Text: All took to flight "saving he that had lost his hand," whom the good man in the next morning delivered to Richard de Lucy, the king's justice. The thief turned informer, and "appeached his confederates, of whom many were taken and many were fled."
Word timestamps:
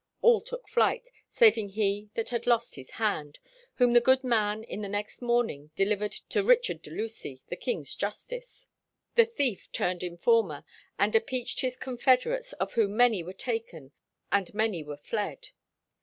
All 0.23 0.41
took 0.41 0.65
to 0.65 0.71
flight 0.73 1.11
"saving 1.31 1.69
he 1.69 2.09
that 2.15 2.29
had 2.29 2.47
lost 2.47 2.73
his 2.73 2.89
hand," 2.89 3.37
whom 3.75 3.93
the 3.93 4.01
good 4.01 4.23
man 4.23 4.63
in 4.63 4.81
the 4.81 4.89
next 4.89 5.21
morning 5.21 5.69
delivered 5.75 6.13
to 6.29 6.43
Richard 6.43 6.81
de 6.81 6.89
Lucy, 6.89 7.43
the 7.49 7.55
king's 7.55 7.93
justice. 7.93 8.65
The 9.13 9.25
thief 9.25 9.71
turned 9.71 10.01
informer, 10.01 10.63
and 10.97 11.15
"appeached 11.15 11.61
his 11.61 11.77
confederates, 11.77 12.53
of 12.53 12.73
whom 12.73 12.97
many 12.97 13.21
were 13.21 13.31
taken 13.31 13.91
and 14.31 14.51
many 14.55 14.81
were 14.83 14.97
fled." 14.97 15.49